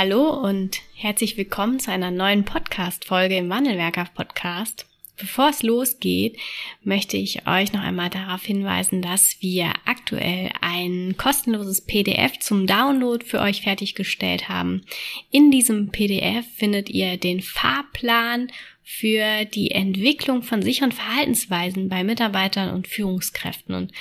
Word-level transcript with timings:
Hallo 0.00 0.30
und 0.30 0.80
herzlich 0.94 1.36
willkommen 1.36 1.80
zu 1.80 1.90
einer 1.90 2.12
neuen 2.12 2.44
Podcast-Folge 2.44 3.36
im 3.36 3.50
Wandelwerker 3.50 4.06
Podcast. 4.14 4.86
Bevor 5.18 5.48
es 5.48 5.64
losgeht, 5.64 6.38
möchte 6.84 7.16
ich 7.16 7.48
euch 7.48 7.72
noch 7.72 7.80
einmal 7.80 8.08
darauf 8.08 8.44
hinweisen, 8.44 9.02
dass 9.02 9.38
wir 9.40 9.72
aktuell 9.86 10.52
ein 10.60 11.16
kostenloses 11.18 11.80
PDF 11.80 12.38
zum 12.38 12.68
Download 12.68 13.26
für 13.26 13.40
euch 13.40 13.62
fertiggestellt 13.62 14.48
haben. 14.48 14.84
In 15.32 15.50
diesem 15.50 15.88
PDF 15.90 16.46
findet 16.54 16.90
ihr 16.90 17.16
den 17.16 17.42
Fahrplan 17.42 18.52
für 18.90 19.44
die 19.44 19.70
Entwicklung 19.72 20.42
von 20.42 20.62
sicheren 20.62 20.92
Verhaltensweisen 20.92 21.90
bei 21.90 22.02
Mitarbeitern 22.02 22.74
und 22.74 22.88
Führungskräften. 22.88 23.74
Und 23.74 23.92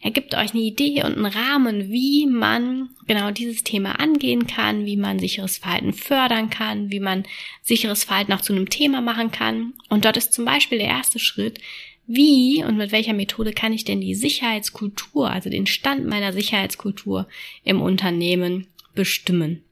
er 0.00 0.12
gibt 0.12 0.36
euch 0.36 0.54
eine 0.54 0.62
Idee 0.62 1.02
und 1.02 1.16
einen 1.16 1.26
Rahmen, 1.26 1.90
wie 1.90 2.26
man 2.26 2.90
genau 3.08 3.32
dieses 3.32 3.64
Thema 3.64 3.98
angehen 3.98 4.46
kann, 4.46 4.86
wie 4.86 4.96
man 4.96 5.18
sicheres 5.18 5.58
Verhalten 5.58 5.92
fördern 5.92 6.48
kann, 6.48 6.92
wie 6.92 7.00
man 7.00 7.24
sicheres 7.60 8.04
Verhalten 8.04 8.32
auch 8.32 8.40
zu 8.40 8.52
einem 8.52 8.70
Thema 8.70 9.00
machen 9.00 9.32
kann. 9.32 9.74
Und 9.88 10.04
dort 10.04 10.16
ist 10.16 10.32
zum 10.32 10.44
Beispiel 10.44 10.78
der 10.78 10.88
erste 10.88 11.18
Schritt, 11.18 11.58
wie 12.06 12.62
und 12.62 12.76
mit 12.76 12.92
welcher 12.92 13.14
Methode 13.14 13.52
kann 13.52 13.72
ich 13.72 13.84
denn 13.84 14.00
die 14.00 14.14
Sicherheitskultur, 14.14 15.28
also 15.28 15.50
den 15.50 15.66
Stand 15.66 16.06
meiner 16.06 16.32
Sicherheitskultur 16.32 17.26
im 17.64 17.82
Unternehmen 17.82 18.68
bestimmen. 18.94 19.65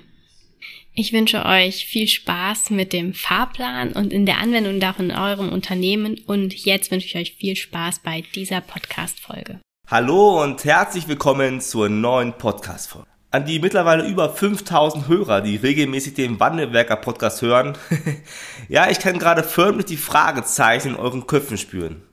Ich 0.96 1.12
wünsche 1.12 1.44
euch 1.44 1.86
viel 1.86 2.06
Spaß 2.06 2.70
mit 2.70 2.92
dem 2.92 3.14
Fahrplan 3.14 3.94
und 3.94 4.12
in 4.12 4.26
der 4.26 4.38
Anwendung 4.38 4.78
davon 4.78 5.10
in 5.10 5.16
eurem 5.16 5.48
Unternehmen 5.48 6.20
und 6.26 6.54
jetzt 6.54 6.92
wünsche 6.92 7.08
ich 7.08 7.16
euch 7.16 7.34
viel 7.34 7.56
Spaß 7.56 7.98
bei 8.00 8.22
dieser 8.34 8.60
Podcast-Folge. 8.60 9.58
Hallo 9.90 10.42
und 10.42 10.64
herzlich 10.64 11.08
willkommen 11.08 11.60
zur 11.60 11.88
neuen 11.88 12.38
Podcast-Folge 12.38 13.13
an 13.34 13.44
die 13.44 13.58
mittlerweile 13.58 14.06
über 14.06 14.30
5000 14.30 15.08
Hörer, 15.08 15.40
die 15.40 15.56
regelmäßig 15.56 16.14
den 16.14 16.38
Wandelwerker 16.38 16.94
Podcast 16.94 17.42
hören. 17.42 17.76
ja, 18.68 18.88
ich 18.88 19.00
kann 19.00 19.18
gerade 19.18 19.42
förmlich 19.42 19.86
die 19.86 19.96
Fragezeichen 19.96 20.90
in 20.90 20.94
euren 20.94 21.26
Köpfen 21.26 21.58
spüren. 21.58 22.04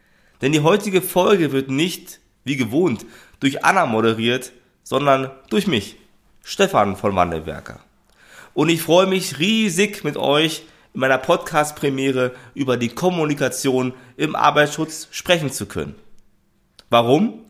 Denn 0.42 0.52
die 0.52 0.62
heutige 0.62 1.00
Folge 1.04 1.52
wird 1.52 1.70
nicht, 1.70 2.20
wie 2.44 2.56
gewohnt, 2.56 3.06
durch 3.40 3.64
Anna 3.64 3.86
moderiert, 3.86 4.52
sondern 4.82 5.30
durch 5.52 5.68
mich, 5.68 5.98
Stefan 6.44 6.96
von 6.96 7.16
Wandelwerker. 7.16 7.82
Und 8.56 8.70
ich 8.70 8.82
freue 8.82 9.06
mich 9.06 9.38
riesig 9.38 10.04
mit 10.04 10.18
euch 10.18 10.64
in 10.96 11.02
meiner 11.02 11.20
Podcast-Premiere 11.20 12.34
über 12.56 12.78
die 12.78 12.90
Kommunikation 12.90 13.94
im 14.18 14.36
Arbeitsschutz 14.36 15.08
sprechen 15.12 15.52
zu 15.52 15.68
können. 15.68 15.94
Warum? 16.90 17.46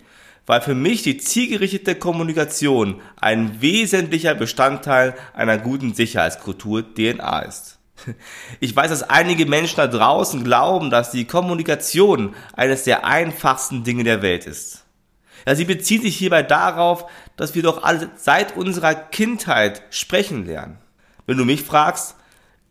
Weil 0.52 0.60
für 0.60 0.76
mich 0.76 1.02
die 1.02 1.18
zielgerichtete 1.18 1.96
Kommunikation 1.96 3.00
ein 3.16 3.62
wesentlicher 3.62 4.36
Bestandteil 4.36 5.16
einer 5.34 5.58
guten 5.58 5.94
Sicherheitskultur 5.94 6.94
DNA 6.94 7.40
ist. 7.44 7.80
Ich 8.60 8.76
weiß, 8.76 8.90
dass 8.90 9.10
einige 9.10 9.46
Menschen 9.46 9.78
da 9.78 9.88
draußen 9.88 10.44
glauben, 10.44 10.90
dass 10.90 11.12
die 11.12 11.24
Kommunikation 11.24 12.36
eines 12.52 12.84
der 12.84 13.06
einfachsten 13.06 13.86
Dinge 13.86 14.04
der 14.04 14.22
Welt 14.22 14.46
ist. 14.46 14.84
Ja, 15.48 15.56
sie 15.56 15.64
bezieht 15.64 16.02
sich 16.02 16.18
hierbei 16.18 16.44
darauf, 16.44 17.06
dass 17.38 17.56
wir 17.56 17.64
doch 17.64 17.84
alle 17.84 18.10
seit 18.18 18.58
unserer 18.58 18.94
Kindheit 18.94 19.84
sprechen 19.90 20.46
lernen. 20.46 20.80
Wenn 21.28 21.38
du 21.38 21.46
mich 21.46 21.62
fragst, 21.62 22.16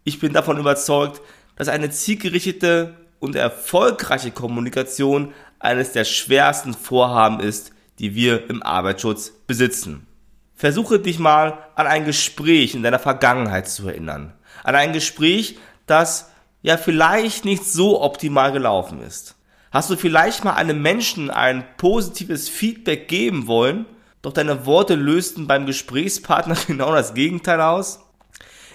ich 0.05 0.21
bin 0.21 0.35
davon 0.35 0.59
überzeugt, 0.59 1.23
dass 1.57 1.69
eine 1.69 1.89
zielgerichtete 1.89 2.99
und 3.21 3.37
erfolgreiche 3.37 4.33
Kommunikation 4.33 5.33
eines 5.61 5.93
der 5.93 6.05
schwersten 6.05 6.75
Vorhaben 6.75 7.41
ist, 7.41 7.73
die 7.99 8.15
wir 8.15 8.51
im 8.51 8.63
Arbeitsschutz 8.63 9.33
besitzen. 9.47 10.07
Versuche 10.55 10.99
dich 10.99 11.19
mal 11.19 11.59
an 11.75 11.87
ein 11.87 12.05
Gespräch 12.05 12.75
in 12.75 12.83
deiner 12.83 12.99
Vergangenheit 12.99 13.69
zu 13.69 13.87
erinnern. 13.89 14.35
An 14.65 14.75
ein 14.75 14.93
Gespräch, 14.93 15.59
das 15.87 16.31
ja 16.63 16.77
vielleicht 16.77 17.45
nicht 17.45 17.65
so 17.65 18.03
optimal 18.03 18.53
gelaufen 18.53 19.01
ist. 19.01 19.37
Hast 19.71 19.89
du 19.89 19.97
vielleicht 19.97 20.45
mal 20.45 20.55
einem 20.55 20.83
Menschen 20.83 21.31
ein 21.31 21.65
positives 21.77 22.49
Feedback 22.49 23.09
geben 23.09 23.47
wollen, 23.47 23.87
doch 24.21 24.33
deine 24.33 24.67
Worte 24.67 24.97
lösten 24.97 25.47
beim 25.47 25.65
Gesprächspartner 25.65 26.57
genau 26.67 26.93
das 26.93 27.15
Gegenteil 27.15 27.61
aus? 27.61 28.01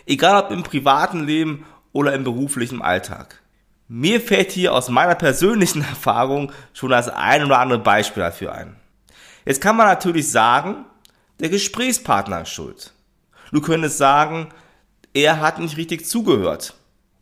Egal 0.05 0.43
ob 0.43 0.51
im 0.51 0.63
privaten 0.63 1.25
Leben 1.25 1.65
oder 1.91 2.13
im 2.13 2.23
beruflichen 2.23 2.81
Alltag. 2.81 3.41
Mir 3.87 4.19
fällt 4.19 4.51
hier 4.51 4.73
aus 4.73 4.89
meiner 4.89 5.15
persönlichen 5.15 5.81
Erfahrung 5.89 6.51
schon 6.73 6.89
das 6.89 7.09
ein 7.09 7.45
oder 7.45 7.59
andere 7.59 7.79
Beispiel 7.79 8.23
dafür 8.23 8.53
ein. 8.53 8.75
Jetzt 9.45 9.61
kann 9.61 9.75
man 9.75 9.87
natürlich 9.87 10.31
sagen, 10.31 10.85
der 11.39 11.49
Gesprächspartner 11.49 12.41
ist 12.41 12.49
schuld. 12.49 12.93
Du 13.51 13.61
könntest 13.61 13.97
sagen, 13.97 14.49
er 15.13 15.39
hat 15.39 15.59
nicht 15.59 15.77
richtig 15.77 16.07
zugehört. 16.07 16.73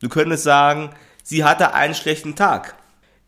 Du 0.01 0.09
könntest 0.09 0.44
sagen, 0.44 0.91
sie 1.24 1.44
hatte 1.44 1.74
einen 1.74 1.96
schlechten 1.96 2.35
Tag. 2.35 2.75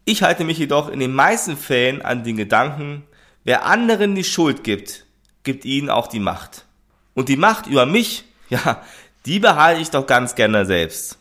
Ich 0.05 0.23
halte 0.23 0.43
mich 0.43 0.57
jedoch 0.57 0.89
in 0.89 0.99
den 0.99 1.13
meisten 1.13 1.57
Fällen 1.57 2.01
an 2.01 2.23
den 2.23 2.37
Gedanken, 2.37 3.03
wer 3.43 3.65
anderen 3.65 4.15
die 4.15 4.23
Schuld 4.23 4.63
gibt, 4.63 5.05
gibt 5.43 5.65
ihnen 5.65 5.89
auch 5.89 6.07
die 6.07 6.19
Macht. 6.19 6.65
Und 7.15 7.27
die 7.29 7.37
Macht 7.37 7.67
über 7.67 7.85
mich, 7.85 8.25
ja, 8.49 8.81
die 9.25 9.39
behalte 9.39 9.81
ich 9.81 9.89
doch 9.89 10.05
ganz 10.05 10.35
gerne 10.35 10.65
selbst. 10.65 11.17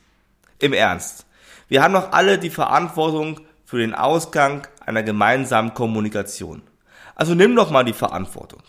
Im 0.59 0.73
Ernst. 0.73 1.25
Wir 1.69 1.83
haben 1.83 1.95
doch 1.95 2.13
alle 2.13 2.39
die 2.39 2.51
Verantwortung 2.51 3.41
für 3.65 3.79
den 3.79 3.95
Ausgang 3.95 4.67
einer 4.85 5.03
gemeinsamen 5.03 5.75
Kommunikation. 5.75 6.63
Also 7.15 7.35
nimm 7.35 7.57
doch 7.57 7.71
mal 7.71 7.85
die 7.85 7.93
Verantwortung. 7.93 8.63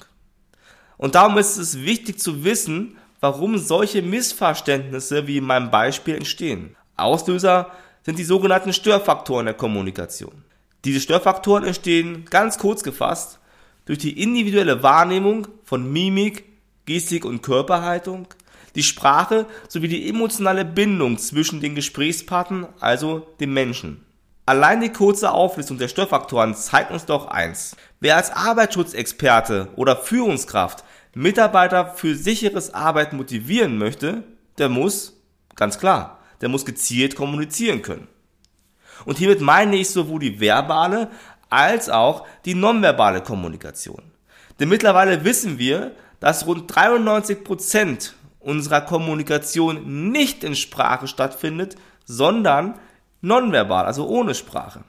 Und 0.97 1.16
darum 1.16 1.38
ist 1.38 1.57
es 1.57 1.81
wichtig 1.81 2.19
zu 2.19 2.44
wissen, 2.44 2.97
warum 3.19 3.57
solche 3.57 4.01
Missverständnisse 4.01 5.28
wie 5.28 5.38
in 5.38 5.45
meinem 5.45 5.72
Beispiel 5.72 6.16
entstehen. 6.16 6.75
Auslöser 6.95 7.72
sind 8.03 8.19
die 8.19 8.23
sogenannten 8.23 8.72
Störfaktoren 8.72 9.45
der 9.45 9.56
Kommunikation. 9.56 10.44
Diese 10.85 11.01
Störfaktoren 11.01 11.63
entstehen 11.63 12.25
ganz 12.29 12.57
kurz 12.59 12.83
gefasst 12.83 13.39
durch 13.85 13.97
die 13.97 14.22
individuelle 14.22 14.83
Wahrnehmung 14.83 15.47
von 15.63 15.91
Mimik, 15.91 16.45
Gestik 16.85 17.25
und 17.25 17.41
Körperhaltung, 17.41 18.27
die 18.75 18.84
Sprache 18.84 19.46
sowie 19.68 19.88
die 19.88 20.09
emotionale 20.09 20.66
Bindung 20.66 21.18
zwischen 21.18 21.62
den 21.62 21.75
Gesprächspartnern, 21.75 22.68
also 22.80 23.28
dem 23.40 23.53
Menschen. 23.53 24.06
Allein 24.46 24.81
die 24.81 24.91
kurze 24.91 25.31
Auflistung 25.31 25.80
der 25.80 25.88
Störfaktoren 25.88 26.53
zeigt 26.53 26.91
uns 26.91 27.06
doch 27.06 27.28
eins. 27.28 27.75
Wer 28.00 28.18
als 28.18 28.31
Arbeitsschutzexperte 28.31 29.69
oder 29.75 29.96
Führungskraft 29.97 30.84
Mitarbeiter 31.16 31.88
für 31.88 32.13
sicheres 32.13 32.74
Arbeiten 32.74 33.16
motivieren 33.16 33.77
möchte, 33.77 34.24
der 34.57 34.68
muss, 34.68 35.22
ganz 35.56 35.80
klar, 35.80 36.19
der 36.42 36.50
muss 36.50 36.66
gezielt 36.66 37.16
kommunizieren 37.16 37.81
können. 37.81 38.10
Und 39.06 39.18
hiermit 39.18 39.39
meine 39.39 39.77
ich 39.77 39.89
sowohl 39.89 40.19
die 40.19 40.39
verbale 40.42 41.10
als 41.50 41.89
auch 41.89 42.27
die 42.44 42.54
nonverbale 42.54 43.22
Kommunikation. 43.22 44.04
Denn 44.60 44.69
mittlerweile 44.69 45.24
wissen 45.24 45.57
wir, 45.57 45.95
dass 46.19 46.45
rund 46.45 46.74
93 46.74 47.44
Prozent 47.44 48.16
unserer 48.45 48.81
Kommunikation 48.81 50.12
nicht 50.12 50.44
in 50.44 50.56
Sprache 50.56 51.07
stattfindet, 51.07 51.75
sondern 52.06 52.75
nonverbal, 53.21 53.86
also 53.86 54.07
ohne 54.07 54.36
Sprache. 54.36 54.83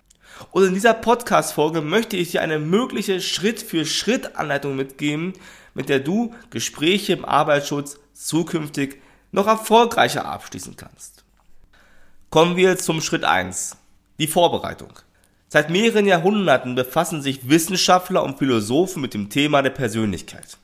Und 0.50 0.64
in 0.64 0.74
dieser 0.74 0.92
Podcast-Folge 0.92 1.80
möchte 1.80 2.18
ich 2.18 2.32
dir 2.32 2.42
eine 2.42 2.58
mögliche 2.58 3.22
Schritt-für-Schritt-Anleitung 3.22 4.76
mitgeben, 4.76 5.32
mit 5.72 5.88
der 5.88 6.00
du 6.00 6.34
Gespräche 6.50 7.14
im 7.14 7.24
Arbeitsschutz 7.24 7.98
zukünftig 8.12 9.00
noch 9.32 9.46
erfolgreicher 9.46 10.26
abschließen 10.26 10.76
kannst. 10.76 11.24
Kommen 12.28 12.56
wir 12.56 12.76
zum 12.76 13.00
Schritt 13.00 13.24
1, 13.24 13.76
die 14.18 14.26
Vorbereitung. 14.26 14.92
Seit 15.48 15.70
mehreren 15.70 16.04
Jahrhunderten 16.04 16.74
befassen 16.74 17.22
sich 17.22 17.48
Wissenschaftler 17.48 18.22
und 18.22 18.38
Philosophen 18.38 19.00
mit 19.00 19.14
dem 19.14 19.30
Thema 19.30 19.62
der 19.62 19.70
Persönlichkeit. 19.70 20.58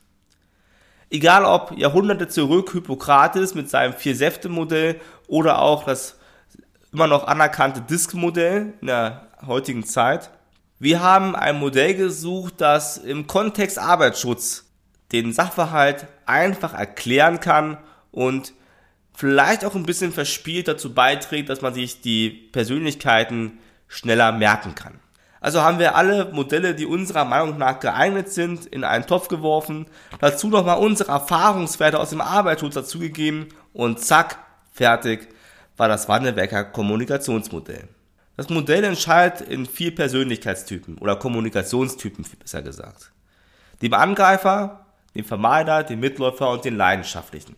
Egal 1.13 1.45
ob 1.45 1.77
Jahrhunderte 1.77 2.27
zurück 2.27 2.73
Hippokrates 2.73 3.55
mit 3.55 3.69
seinem 3.69 3.93
Vier-Säfte-Modell 3.93 4.99
oder 5.29 5.61
auch 5.61 5.85
das 5.85 6.19
immer 6.91 7.07
noch 7.07 7.27
anerkannte 7.27 7.83
Disk-Modell 7.83 8.73
in 8.81 8.87
der 8.87 9.29
heutigen 9.47 9.85
Zeit. 9.85 10.31
Wir 10.79 11.03
haben 11.03 11.37
ein 11.37 11.59
Modell 11.59 11.95
gesucht, 11.95 12.55
das 12.63 12.97
im 12.97 13.27
Kontext 13.27 13.79
Arbeitsschutz 13.79 14.65
den 15.13 15.35
Sachverhalt 15.35 16.07
einfach 16.25 16.73
erklären 16.73 17.41
kann 17.41 17.77
und 18.11 18.55
vielleicht 19.13 19.67
auch 19.67 19.75
ein 19.75 19.85
bisschen 19.85 20.13
verspielt 20.13 20.67
dazu 20.67 20.95
beiträgt, 20.95 21.51
dass 21.51 21.61
man 21.61 21.75
sich 21.75 22.01
die 22.01 22.31
Persönlichkeiten 22.31 23.59
schneller 23.87 24.33
merken 24.33 24.75
kann. 24.75 24.99
Also 25.43 25.61
haben 25.61 25.81
wir 25.81 25.97
alle 25.97 26.27
Modelle, 26.27 26.73
die 26.73 26.87
unserer 26.87 27.25
Meinung 27.25 27.59
nach 27.59 27.81
geeignet 27.81 28.33
sind, 28.33 28.65
in 28.67 28.85
einen 28.85 29.09
Topf 29.09 29.27
geworfen, 29.27 29.87
dazu 30.21 30.47
nochmal 30.47 30.79
unsere 30.79 31.11
Erfahrungswerte 31.11 31.99
aus 31.99 32.11
dem 32.11 32.21
Arbeitsschutz 32.21 32.75
dazugegeben 32.75 33.49
und 33.73 33.99
zack, 33.99 34.39
fertig 34.71 35.29
war 35.77 35.89
das 35.89 36.09
Wandelwerker 36.09 36.63
Kommunikationsmodell. 36.63 37.89
Das 38.37 38.51
Modell 38.51 38.85
entscheidet 38.85 39.41
in 39.41 39.67
vier 39.67 39.93
Persönlichkeitstypen 39.93 40.99
oder 40.99 41.17
Kommunikationstypen, 41.17 42.25
besser 42.39 42.63
gesagt. 42.63 43.11
Dem 43.83 43.95
Angreifer, 43.95 44.87
dem 45.17 45.25
Vermeider, 45.25 45.83
dem 45.83 45.99
Mitläufer 45.99 46.51
und 46.51 46.65
den 46.65 46.77
Leidenschaftlichen. 46.77 47.57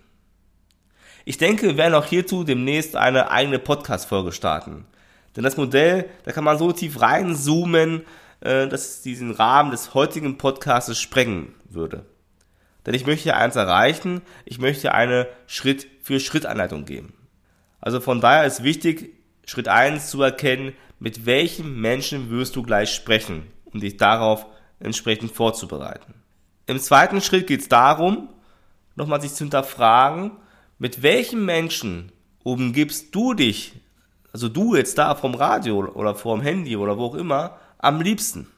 Ich 1.26 1.36
denke, 1.36 1.66
wir 1.66 1.76
werden 1.76 1.94
auch 1.94 2.06
hierzu 2.06 2.44
demnächst 2.44 2.96
eine 2.96 3.30
eigene 3.30 3.58
Podcast-Folge 3.58 4.32
starten. 4.32 4.86
Denn 5.36 5.44
das 5.44 5.56
Modell, 5.56 6.08
da 6.24 6.32
kann 6.32 6.44
man 6.44 6.58
so 6.58 6.72
tief 6.72 7.00
reinzoomen, 7.00 8.02
äh, 8.40 8.68
dass 8.68 8.88
es 8.88 9.02
diesen 9.02 9.32
Rahmen 9.32 9.70
des 9.70 9.94
heutigen 9.94 10.38
Podcasts 10.38 11.00
sprengen 11.00 11.54
würde. 11.68 12.06
Denn 12.86 12.94
ich 12.94 13.06
möchte 13.06 13.34
eins 13.34 13.56
erreichen, 13.56 14.20
ich 14.44 14.58
möchte 14.58 14.92
eine 14.92 15.26
Schritt-für-Schritt-Anleitung 15.46 16.84
geben. 16.84 17.14
Also 17.80 18.00
von 18.00 18.20
daher 18.20 18.44
ist 18.44 18.62
wichtig, 18.62 19.14
Schritt 19.46 19.68
eins 19.68 20.10
zu 20.10 20.22
erkennen, 20.22 20.74
mit 20.98 21.26
welchem 21.26 21.80
Menschen 21.80 22.30
wirst 22.30 22.56
du 22.56 22.62
gleich 22.62 22.94
sprechen, 22.94 23.46
um 23.64 23.80
dich 23.80 23.96
darauf 23.96 24.46
entsprechend 24.78 25.32
vorzubereiten. 25.32 26.14
Im 26.66 26.78
zweiten 26.78 27.20
Schritt 27.20 27.46
geht 27.46 27.60
es 27.60 27.68
darum, 27.68 28.28
nochmal 28.96 29.20
sich 29.20 29.32
zu 29.32 29.44
hinterfragen, 29.44 30.32
mit 30.78 31.02
welchem 31.02 31.44
Menschen 31.44 32.12
umgibst 32.42 33.14
du 33.14 33.34
dich 33.34 33.74
also 34.34 34.48
du 34.48 34.74
jetzt 34.74 34.98
da 34.98 35.14
vom 35.14 35.36
Radio 35.36 35.86
oder 35.94 36.16
vom 36.16 36.40
Handy 36.40 36.76
oder 36.76 36.98
wo 36.98 37.04
auch 37.04 37.14
immer, 37.14 37.56
am 37.78 38.00
liebsten. 38.00 38.48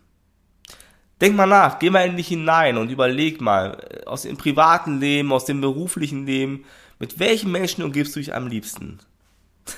Denk 1.21 1.37
mal 1.37 1.45
nach, 1.45 1.79
geh 1.79 1.91
mal 1.91 2.09
in 2.09 2.17
dich 2.17 2.29
hinein 2.29 2.79
und 2.79 2.91
überleg 2.91 3.43
mal, 3.43 3.79
äh, 3.91 4.07
aus 4.07 4.23
dem 4.23 4.39
privaten 4.39 5.01
Leben, 5.01 5.33
aus 5.35 5.45
dem 5.45 5.61
beruflichen 5.61 6.25
Leben, 6.25 6.65
mit 6.99 7.19
welchen 7.19 7.53
Menschen 7.53 7.85
umgibst 7.85 8.17
du 8.17 8.21
dich 8.21 8.35
am 8.35 8.47
liebsten? 8.47 9.01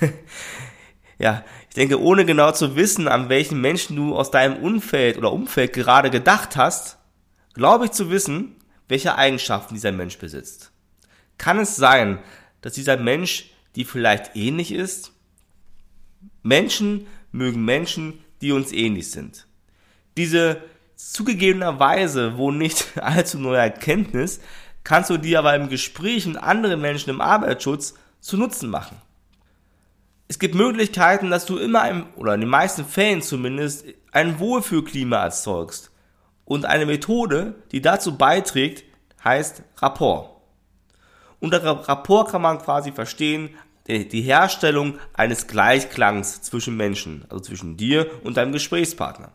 ja, 1.19 1.45
ich 1.69 1.75
denke, 1.75 2.01
ohne 2.01 2.25
genau 2.25 2.53
zu 2.53 2.77
wissen, 2.77 3.09
an 3.09 3.29
welchen 3.29 3.61
Menschen 3.61 3.97
du 3.97 4.15
aus 4.15 4.31
deinem 4.31 4.63
Umfeld 4.63 5.19
oder 5.19 5.33
Umfeld 5.33 5.73
gerade 5.73 6.11
gedacht 6.11 6.57
hast, 6.57 6.99
glaube 7.55 7.87
ich 7.87 7.91
zu 7.91 8.09
wissen, 8.09 8.55
welche 8.87 9.17
Eigenschaften 9.17 9.75
dieser 9.75 9.91
Mensch 9.91 10.17
besitzt. 10.19 10.71
Kann 11.39 11.59
es 11.59 11.75
sein, 11.75 12.21
dass 12.61 12.75
dieser 12.75 12.97
Mensch 12.97 13.51
die 13.75 13.85
vielleicht 13.85 14.37
ähnlich 14.37 14.71
ist? 14.71 15.13
Menschen 16.49 17.07
mögen 17.31 17.65
Menschen, 17.65 18.25
die 18.41 18.53
uns 18.53 18.73
ähnlich 18.73 19.11
sind. 19.11 19.47
Diese 20.17 20.63
zugegebenerweise 20.97 22.37
wohl 22.37 22.55
nicht 22.55 22.93
allzu 23.01 23.39
neue 23.39 23.59
Erkenntnis 23.59 24.41
kannst 24.85 25.11
du 25.11 25.19
dir 25.19 25.41
aber 25.41 25.55
im 25.55 25.69
Gespräch 25.69 26.27
mit 26.27 26.39
anderen 26.39 26.81
Menschen 26.81 27.11
im 27.11 27.21
Arbeitsschutz 27.21 27.95
zu 28.21 28.37
Nutzen 28.37 28.71
machen. 28.71 28.97
Es 30.29 30.39
gibt 30.39 30.55
Möglichkeiten, 30.55 31.31
dass 31.31 31.47
du 31.47 31.59
immer 31.59 31.89
im, 31.89 32.07
oder 32.17 32.35
in 32.35 32.41
den 32.41 32.51
meisten 32.51 32.85
Fällen 32.85 33.23
zumindest 33.23 33.85
ein 34.13 34.39
Wohlfühlklima 34.39 35.17
erzeugst. 35.17 35.91
Und 36.45 36.65
eine 36.65 36.87
Methode, 36.87 37.55
die 37.73 37.83
dazu 37.83 38.17
beiträgt, 38.17 38.85
heißt 39.23 39.63
Rapport. 39.79 40.31
Unter 41.41 41.63
Rapport 41.63 42.31
kann 42.31 42.43
man 42.43 42.59
quasi 42.59 42.93
verstehen 42.93 43.51
die 43.89 44.23
Herstellung 44.23 44.99
eines 45.15 45.47
Gleichklangs 45.47 46.43
zwischen 46.43 46.77
Menschen, 46.77 47.25
also 47.31 47.45
zwischen 47.45 47.77
dir 47.77 48.11
und 48.23 48.37
deinem 48.37 48.53
Gesprächspartner. 48.53 49.33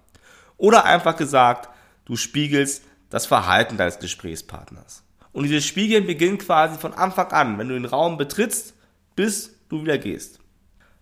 Oder 0.57 0.85
einfach 0.85 1.17
gesagt, 1.17 1.69
du 2.05 2.15
spiegelst 2.15 2.83
das 3.09 3.25
Verhalten 3.25 3.77
deines 3.77 3.99
Gesprächspartners. 3.99 5.03
Und 5.31 5.43
dieses 5.43 5.65
Spiegeln 5.65 6.05
beginnt 6.05 6.43
quasi 6.43 6.79
von 6.79 6.93
Anfang 6.93 7.31
an, 7.31 7.57
wenn 7.57 7.67
du 7.67 7.73
den 7.73 7.85
Raum 7.85 8.17
betrittst, 8.17 8.75
bis 9.15 9.55
du 9.69 9.81
wieder 9.81 9.97
gehst. 9.97 10.39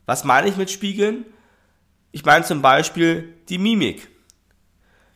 Was 0.06 0.24
meine 0.24 0.48
ich 0.48 0.56
mit 0.56 0.72
Spiegeln? 0.72 1.26
Ich 2.12 2.26
meine 2.26 2.46
zum 2.46 2.62
Beispiel 2.62 3.34
die 3.50 3.58
Mimik. 3.58 4.10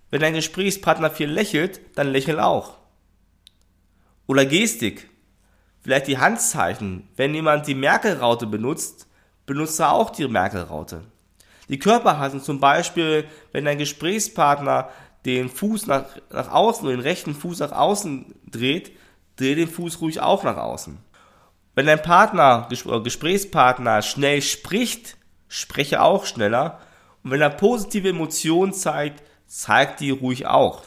Wenn 0.10 0.22
dein 0.22 0.34
Gesprächspartner 0.34 1.10
viel 1.10 1.30
lächelt, 1.30 1.82
dann 1.96 2.12
lächel 2.12 2.40
auch. 2.40 2.78
Oder 4.28 4.46
Gestik. 4.46 5.10
Vielleicht 5.86 6.08
die 6.08 6.18
Handzeichen. 6.18 7.08
Wenn 7.16 7.36
jemand 7.36 7.68
die 7.68 7.76
Merkel-Raute 7.76 8.48
benutzt, 8.48 9.06
benutzt 9.46 9.80
er 9.80 9.92
auch 9.92 10.10
die 10.10 10.28
Merkel-Raute. 10.28 11.04
Die 11.70 11.78
Körperhaltung 11.78 12.42
zum 12.42 12.60
Beispiel, 12.60 13.26
wenn 13.52 13.66
dein 13.66 13.78
Gesprächspartner 13.78 14.90
den 15.26 15.48
Fuß 15.48 15.86
nach, 15.86 16.06
nach 16.32 16.50
außen 16.50 16.88
den 16.88 17.02
rechten 17.02 17.36
Fuß 17.36 17.60
nach 17.60 17.72
außen 17.72 18.34
dreht, 18.50 18.94
dreh 19.36 19.54
den 19.54 19.68
Fuß 19.68 20.02
ruhig 20.02 20.22
auch 20.22 20.44
nach 20.44 20.58
außen. 20.58 20.98
Wenn 21.76 21.86
dein 21.86 22.02
Partner 22.02 22.68
oder 22.86 23.04
Gesprächspartner 23.04 24.02
schnell 24.02 24.42
spricht, 24.42 25.18
spreche 25.50 26.02
auch 26.02 26.26
schneller. 26.26 26.80
Und 27.24 27.30
wenn 27.30 27.42
er 27.42 27.52
positive 27.52 28.10
Emotionen 28.10 28.74
zeigt, 28.74 29.22
zeigt 29.46 30.00
die 30.00 30.10
ruhig 30.10 30.48
auch. 30.48 30.82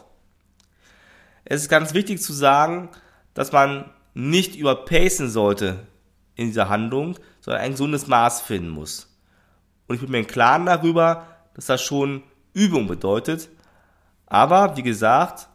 Es 1.45 1.63
ist 1.63 1.69
ganz 1.69 1.95
wichtig 1.95 2.21
zu 2.21 2.33
sagen, 2.33 2.89
dass 3.35 3.53
man 3.53 3.93
nicht 4.19 4.57
überpacen 4.57 5.29
sollte 5.29 5.87
in 6.35 6.49
dieser 6.49 6.69
Handlung, 6.69 7.17
sondern 7.41 7.63
ein 7.63 7.71
gesundes 7.71 8.09
Maß 8.09 8.41
finden 8.41 8.69
muss. 8.69 9.17
Und 9.87 9.95
ich 9.95 10.01
bin 10.01 10.11
mir 10.11 10.19
im 10.19 10.27
Klaren 10.27 10.67
darüber, 10.67 11.25
dass 11.55 11.67
das 11.67 11.83
schon 11.83 12.25
Übung 12.53 12.89
bedeutet. 12.89 13.49
Aber 14.27 14.77
wie 14.77 14.83
gesagt, 14.83 15.47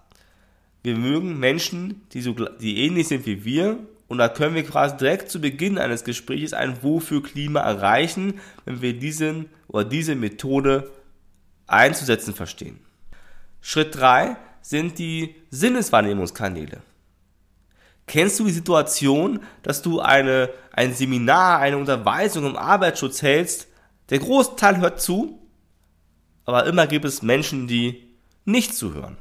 wir 0.81 0.95
mögen 0.95 1.39
Menschen, 1.39 2.07
die, 2.13 2.21
so, 2.21 2.31
die 2.31 2.86
ähnlich 2.86 3.10
sind 3.10 3.25
wie 3.25 3.44
wir. 3.44 3.80
Und 4.07 4.19
da 4.19 4.30
können 4.30 4.56
wir 4.56 4.63
quasi 4.63 4.95
direkt 4.95 5.30
zu 5.30 5.42
Beginn 5.42 5.77
eines 5.77 6.06
Gesprächs 6.06 6.54
ein 6.54 6.81
Wohlfühlklima 6.81 7.59
erreichen, 7.59 8.40
wenn 8.64 8.81
wir 8.81 8.97
diesen 8.97 9.49
oder 9.68 9.83
diese 9.83 10.16
Methode 10.16 10.90
einzusetzen 11.68 12.33
verstehen. 12.33 12.80
Schritt 13.59 13.94
drei 13.94 14.37
sind 14.61 14.99
die 14.99 15.35
Sinneswahrnehmungskanäle. 15.49 16.81
Kennst 18.06 18.40
du 18.40 18.45
die 18.45 18.52
Situation, 18.52 19.40
dass 19.62 19.81
du 19.81 20.00
eine, 20.00 20.50
ein 20.72 20.94
Seminar, 20.94 21.60
eine 21.60 21.78
Unterweisung 21.78 22.45
im 22.45 22.57
Arbeitsschutz 22.57 23.22
hältst? 23.22 23.68
Der 24.10 24.19
Großteil 24.19 24.78
hört 24.78 25.02
zu, 25.02 25.40
aber 26.45 26.66
immer 26.66 26.88
gibt 26.88 27.06
es 27.06 27.22
Menschen, 27.22 27.68
die 27.68 28.14
nicht 28.45 28.76
zuhören. 28.76 29.18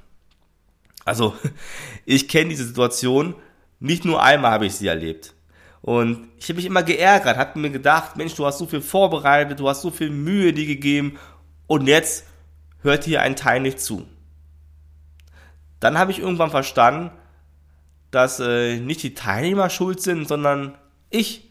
Also, 1.05 1.35
ich 2.05 2.29
kenne 2.29 2.51
diese 2.51 2.67
Situation, 2.67 3.35
nicht 3.79 4.05
nur 4.05 4.23
einmal 4.23 4.53
habe 4.53 4.67
ich 4.67 4.75
sie 4.75 4.87
erlebt. 4.87 5.35
Und 5.81 6.29
ich 6.39 6.45
habe 6.49 6.57
mich 6.57 6.67
immer 6.67 6.85
geärgert, 6.85 7.37
habe 7.37 7.59
mir 7.59 7.71
gedacht, 7.71 8.17
Mensch, 8.17 8.35
du 8.37 8.47
hast 8.47 8.59
so 8.59 8.67
viel 8.67 8.81
vorbereitet, 8.81 9.59
du 9.59 9.69
hast 9.69 9.83
so 9.83 9.91
viel 9.91 10.11
Mühe 10.11 10.53
dir 10.53 10.67
gegeben 10.67 11.19
und 11.67 11.89
jetzt 11.89 12.25
hört 12.83 13.05
hier 13.05 13.23
ein 13.23 13.35
Teil 13.35 13.61
nicht 13.61 13.81
zu. 13.81 14.07
Dann 15.81 15.99
habe 15.99 16.13
ich 16.13 16.21
irgendwann 16.21 16.51
verstanden, 16.51 17.11
dass 18.13 18.39
äh, 18.39 18.79
nicht 18.79 19.03
die 19.03 19.15
Teilnehmer 19.15 19.69
schuld 19.71 20.01
sind, 20.01 20.29
sondern 20.29 20.77
ich, 21.11 21.51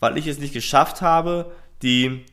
weil 0.00 0.18
ich 0.18 0.26
es 0.26 0.38
nicht 0.38 0.52
geschafft 0.52 1.00
habe, 1.00 1.52
die 1.82 2.24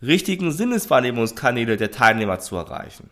richtigen 0.00 0.52
Sinneswahrnehmungskanäle 0.52 1.76
der 1.76 1.90
Teilnehmer 1.90 2.38
zu 2.38 2.56
erreichen. 2.56 3.10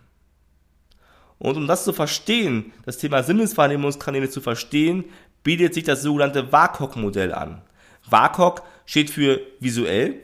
Und 1.38 1.56
um 1.56 1.66
das 1.66 1.84
zu 1.84 1.92
verstehen, 1.92 2.72
das 2.86 2.98
Thema 2.98 3.22
Sinneswahrnehmungskanäle 3.22 4.30
zu 4.30 4.40
verstehen, 4.40 5.04
bietet 5.42 5.74
sich 5.74 5.84
das 5.84 6.02
sogenannte 6.02 6.52
WAKOK-Modell 6.52 7.34
an. 7.34 7.60
WAKOK 8.08 8.62
steht 8.86 9.10
für 9.10 9.40
visuell, 9.58 10.20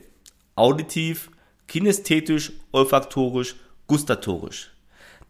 auditiv, 0.54 1.30
kinästhetisch, 1.66 2.52
olfaktorisch, 2.72 3.56
gustatorisch. 3.86 4.70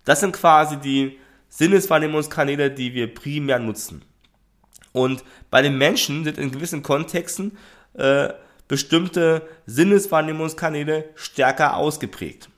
Das 0.05 0.21
sind 0.21 0.33
quasi 0.33 0.77
die 0.77 1.19
Sinneswahrnehmungskanäle, 1.49 2.71
die 2.71 2.93
wir 2.95 3.13
primär 3.13 3.59
nutzen. 3.59 4.03
Und 4.93 5.25
bei 5.51 5.63
den 5.63 5.79
Menschen 5.79 6.25
sind 6.25 6.39
in 6.39 6.51
gewissen 6.51 6.83
Kontexten 6.83 7.57
äh, 7.95 8.31
bestimmte 8.69 9.43
Sinneswahrnehmungskanäle 9.67 11.11
stärker 11.15 11.77
ausgeprägt. 11.77 12.49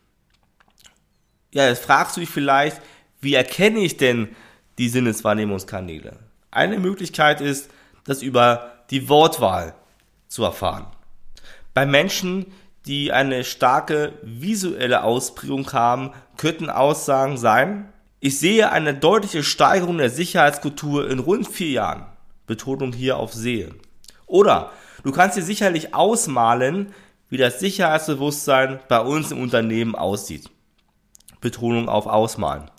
Ja, 1.52 1.66
jetzt 1.68 1.84
fragst 1.84 2.16
du 2.16 2.20
dich 2.20 2.30
vielleicht, 2.30 2.80
wie 3.20 3.34
erkenne 3.34 3.80
ich 3.80 3.96
denn 3.96 4.34
die 4.78 4.88
Sinneswahrnehmungskanäle? 4.88 6.18
Eine 6.50 6.78
Möglichkeit 6.78 7.40
ist, 7.40 7.70
das 8.04 8.22
über 8.22 8.72
die 8.90 9.08
Wortwahl 9.08 9.74
zu 10.28 10.44
erfahren. 10.44 10.86
Bei 11.74 11.86
Menschen, 11.86 12.46
die 12.86 13.12
eine 13.12 13.44
starke 13.44 14.12
visuelle 14.22 15.04
Ausprägung 15.04 15.72
haben, 15.72 16.12
könnten 16.36 16.68
Aussagen 16.68 17.36
sein, 17.36 17.92
ich 18.20 18.38
sehe 18.38 18.70
eine 18.70 18.94
deutliche 18.94 19.42
Steigerung 19.42 19.98
der 19.98 20.10
Sicherheitskultur 20.10 21.10
in 21.10 21.18
rund 21.18 21.48
vier 21.48 21.70
Jahren. 21.70 22.06
Betonung 22.46 22.92
hier 22.92 23.16
auf 23.16 23.32
sehe. 23.32 23.74
Oder 24.26 24.72
du 25.04 25.12
kannst 25.12 25.36
dir 25.36 25.42
sicherlich 25.42 25.94
ausmalen, 25.94 26.94
wie 27.28 27.36
das 27.36 27.60
Sicherheitsbewusstsein 27.60 28.80
bei 28.88 29.00
uns 29.00 29.30
im 29.30 29.40
Unternehmen 29.40 29.94
aussieht. 29.94 30.50
Betonung 31.40 31.88
auf 31.88 32.06
ausmalen. 32.06 32.70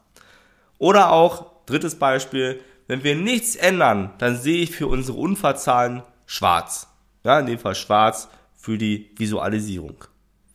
Oder 0.77 1.11
auch, 1.11 1.65
drittes 1.65 1.95
Beispiel, 1.95 2.61
wenn 2.87 3.03
wir 3.03 3.15
nichts 3.15 3.55
ändern, 3.55 4.13
dann 4.17 4.37
sehe 4.37 4.63
ich 4.63 4.71
für 4.71 4.87
unsere 4.87 5.17
Unfallzahlen 5.17 6.03
schwarz. 6.25 6.87
Ja, 7.23 7.39
in 7.39 7.45
dem 7.45 7.59
Fall 7.59 7.75
schwarz 7.75 8.27
für 8.55 8.77
die 8.77 9.11
Visualisierung. 9.17 10.03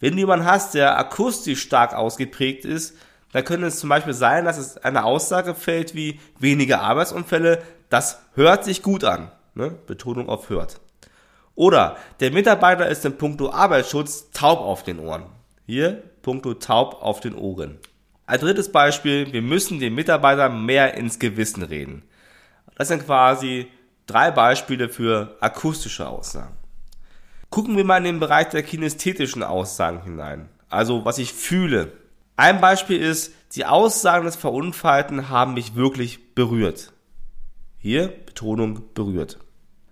Wenn 0.00 0.12
du 0.12 0.18
jemanden 0.18 0.46
hast, 0.46 0.74
der 0.74 0.98
akustisch 0.98 1.60
stark 1.60 1.94
ausgeprägt 1.94 2.64
ist, 2.64 2.96
dann 3.32 3.44
könnte 3.44 3.66
es 3.66 3.80
zum 3.80 3.88
Beispiel 3.88 4.14
sein, 4.14 4.44
dass 4.44 4.58
es 4.58 4.78
eine 4.78 5.04
Aussage 5.04 5.54
fällt 5.54 5.94
wie 5.94 6.20
weniger 6.38 6.80
Arbeitsunfälle. 6.80 7.62
Das 7.88 8.20
hört 8.34 8.64
sich 8.64 8.82
gut 8.82 9.04
an. 9.04 9.30
Ne? 9.54 9.70
Betonung 9.86 10.28
auf 10.28 10.50
hört. 10.50 10.80
Oder 11.54 11.96
der 12.20 12.30
Mitarbeiter 12.30 12.88
ist 12.88 13.04
in 13.04 13.18
puncto 13.18 13.50
Arbeitsschutz 13.50 14.30
taub 14.32 14.60
auf 14.60 14.84
den 14.84 15.00
Ohren. 15.00 15.24
Hier 15.66 16.02
puncto 16.22 16.54
taub 16.54 17.02
auf 17.02 17.20
den 17.20 17.34
Ohren. 17.34 17.78
Ein 18.26 18.40
drittes 18.40 18.70
Beispiel, 18.70 19.32
wir 19.32 19.42
müssen 19.42 19.80
den 19.80 19.94
Mitarbeitern 19.94 20.64
mehr 20.64 20.94
ins 20.94 21.18
Gewissen 21.18 21.62
reden. 21.62 22.02
Das 22.76 22.88
sind 22.88 23.04
quasi 23.04 23.68
drei 24.06 24.30
Beispiele 24.30 24.88
für 24.88 25.36
akustische 25.40 26.06
Aussagen. 26.06 26.54
Gucken 27.50 27.76
wir 27.76 27.84
mal 27.84 27.98
in 27.98 28.04
den 28.04 28.20
Bereich 28.20 28.50
der 28.50 28.62
kinästhetischen 28.62 29.42
Aussagen 29.42 30.02
hinein. 30.02 30.48
Also 30.68 31.04
was 31.04 31.18
ich 31.18 31.32
fühle, 31.32 31.92
ein 32.36 32.60
Beispiel 32.60 33.00
ist, 33.00 33.32
die 33.56 33.64
Aussagen 33.64 34.26
des 34.26 34.36
Verunfallten 34.36 35.28
haben 35.30 35.54
mich 35.54 35.74
wirklich 35.74 36.34
berührt. 36.34 36.92
Hier 37.78 38.08
Betonung 38.08 38.82
berührt. 38.94 39.38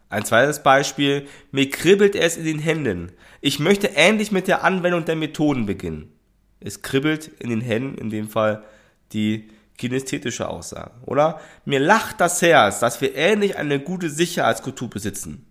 Ein 0.09 0.25
zweites 0.25 0.63
Beispiel, 0.63 1.27
mir 1.51 1.69
kribbelt 1.71 2.15
es 2.15 2.37
in 2.37 2.45
den 2.45 2.59
Händen. 2.59 3.13
Ich 3.41 3.59
möchte 3.59 3.97
endlich 3.97 4.33
mit 4.33 4.49
der 4.49 4.65
Anwendung 4.65 5.05
der 5.05 5.17
Methoden 5.17 5.67
beginnen. 5.67 6.13
Es 6.61 6.83
kribbelt 6.83 7.29
in 7.39 7.51
den 7.51 7.61
Händen, 7.61 7.99
in 7.99 8.11
dem 8.11 8.29
Fall 8.29 8.65
die 9.13 9.51
kinästhetische 9.79 10.49
Aussage, 10.49 10.93
oder? 11.05 11.41
Mir 11.65 11.81
lacht 11.81 12.21
das 12.21 12.41
Herz, 12.41 12.81
dass 12.81 13.01
wir 13.01 13.15
endlich 13.15 13.57
eine 13.57 13.79
gute 13.79 14.11
Sicherheitskultur 14.11 14.89
besitzen. 14.89 15.47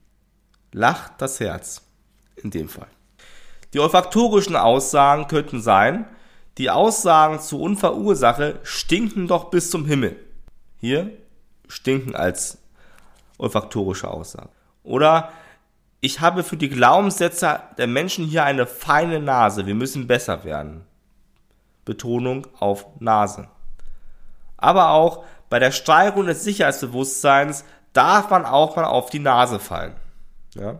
Lacht 0.71 1.21
das 1.21 1.39
Herz, 1.39 1.83
in 2.35 2.49
dem 2.49 2.67
Fall. 2.67 2.87
Die 3.73 3.79
olfaktorischen 3.79 4.55
Aussagen 4.55 5.27
könnten 5.27 5.61
sein, 5.61 6.05
die 6.57 6.69
Aussagen 6.69 7.39
zur 7.39 7.59
Unfallursache 7.59 8.59
stinken 8.63 9.27
doch 9.27 9.51
bis 9.51 9.69
zum 9.69 9.85
Himmel. 9.85 10.15
Hier 10.79 11.11
stinken 11.67 12.15
als 12.15 12.59
olfaktorische 13.37 14.09
Aussage. 14.09 14.49
Oder 14.83 15.31
ich 15.99 16.21
habe 16.21 16.43
für 16.43 16.57
die 16.57 16.69
Glaubenssätze 16.69 17.59
der 17.77 17.87
Menschen 17.87 18.25
hier 18.25 18.43
eine 18.43 18.67
feine 18.67 19.19
Nase. 19.19 19.65
Wir 19.65 19.75
müssen 19.75 20.07
besser 20.07 20.43
werden. 20.43 20.85
Betonung 21.83 22.47
auf 22.59 22.85
Nase. 22.99 23.47
Aber 24.57 24.91
auch 24.91 25.23
bei 25.49 25.59
der 25.59 25.71
Steigerung 25.71 26.25
des 26.25 26.43
Sicherheitsbewusstseins 26.43 27.65
darf 27.93 28.29
man 28.29 28.45
auch 28.45 28.75
mal 28.75 28.85
auf 28.85 29.09
die 29.09 29.19
Nase 29.19 29.59
fallen. 29.59 29.95
Ja? 30.53 30.71
Und 30.71 30.79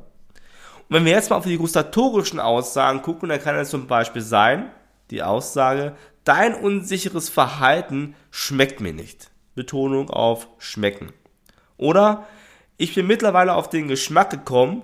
wenn 0.89 1.05
wir 1.05 1.13
jetzt 1.13 1.29
mal 1.29 1.37
auf 1.37 1.45
die 1.45 1.57
gustatorischen 1.57 2.39
Aussagen 2.39 3.01
gucken, 3.01 3.29
dann 3.29 3.41
kann 3.41 3.55
es 3.55 3.69
zum 3.69 3.87
Beispiel 3.87 4.21
sein, 4.21 4.71
die 5.09 5.23
Aussage, 5.23 5.95
dein 6.23 6.53
unsicheres 6.55 7.29
Verhalten 7.29 8.15
schmeckt 8.31 8.79
mir 8.79 8.93
nicht. 8.93 9.29
Betonung 9.55 10.09
auf 10.09 10.47
schmecken. 10.59 11.12
Oder 11.77 12.25
ich 12.77 12.93
bin 12.93 13.07
mittlerweile 13.07 13.55
auf 13.55 13.69
den 13.69 13.88
Geschmack 13.88 14.29
gekommen, 14.29 14.83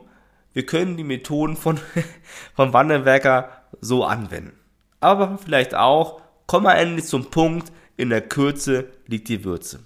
wir 0.54 0.66
können 0.66 0.98
die 0.98 1.04
Methoden 1.04 1.56
von, 1.56 1.80
vom 2.56 2.74
Wandelwerker 2.74 3.50
so 3.80 4.04
anwenden. 4.04 4.58
Aber 5.00 5.38
vielleicht 5.38 5.76
auch, 5.76 6.22
komm 6.48 6.64
mal 6.64 6.76
endlich 6.76 7.06
zum 7.06 7.30
Punkt, 7.32 7.72
in 7.98 8.10
der 8.10 8.22
Kürze 8.22 8.90
liegt 9.08 9.30
die 9.30 9.44
Würze. 9.44 9.80